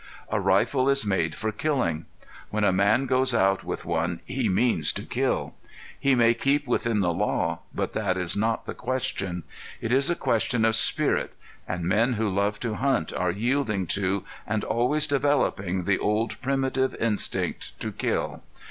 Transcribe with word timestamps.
A 0.29 0.39
rifle 0.39 0.89
is 0.89 1.05
made 1.05 1.35
for 1.35 1.51
killing. 1.51 2.05
When 2.49 2.63
a 2.63 2.71
man 2.71 3.05
goes 3.05 3.35
out 3.35 3.63
with 3.63 3.85
one 3.85 4.21
he 4.25 4.49
means 4.49 4.91
to 4.93 5.03
kill. 5.03 5.53
He 5.99 6.15
may 6.15 6.33
keep 6.33 6.65
within 6.65 7.01
the 7.01 7.13
law, 7.13 7.59
but 7.75 7.93
that 7.93 8.17
is 8.17 8.35
not 8.35 8.65
the 8.65 8.73
question. 8.73 9.43
It 9.79 9.91
is 9.91 10.09
a 10.09 10.15
question 10.15 10.65
of 10.65 10.75
spirit, 10.75 11.35
and 11.67 11.83
men 11.83 12.13
who 12.13 12.29
love 12.31 12.59
to 12.61 12.73
hunt 12.73 13.13
are 13.13 13.29
yielding 13.29 13.85
to 13.93 14.23
and 14.47 14.63
always 14.63 15.05
developing 15.05 15.83
the 15.83 15.99
old 15.99 16.41
primitive 16.41 16.95
instinct 16.95 17.79
to 17.79 17.91
kill. 17.91 18.41